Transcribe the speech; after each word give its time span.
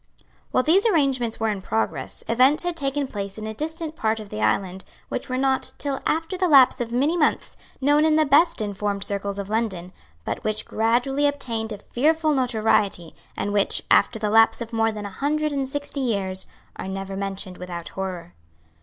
While 0.49 0.63
these 0.63 0.87
arrangements 0.87 1.39
were 1.39 1.49
in 1.49 1.61
progress, 1.61 2.23
events 2.27 2.63
had 2.63 2.75
taken 2.75 3.05
place 3.05 3.37
in 3.37 3.45
a 3.45 3.53
distant 3.53 3.95
part 3.95 4.19
of 4.19 4.29
the 4.29 4.41
island 4.41 4.83
which 5.09 5.29
were 5.29 5.37
not, 5.37 5.73
till 5.77 5.99
after 6.07 6.35
the 6.35 6.47
lapse 6.47 6.81
of 6.81 6.91
many 6.91 7.15
months, 7.15 7.55
known 7.79 8.03
in 8.03 8.15
the 8.15 8.25
best 8.25 8.61
informed 8.61 9.03
circles 9.03 9.37
of 9.37 9.47
London, 9.47 9.93
but 10.25 10.43
which 10.43 10.65
gradually 10.65 11.27
obtained 11.27 11.71
a 11.71 11.77
fearful 11.77 12.33
notoriety, 12.33 13.13
and 13.37 13.53
which, 13.53 13.83
after 13.91 14.17
the 14.17 14.31
lapse 14.31 14.59
of 14.59 14.73
more 14.73 14.91
than 14.91 15.05
a 15.05 15.11
hundred 15.11 15.51
and 15.53 15.69
sixty 15.69 15.99
years, 16.01 16.47
are 16.77 16.87
never 16.87 17.15
mentioned 17.15 17.59
without 17.59 17.89
horror. 17.89 18.33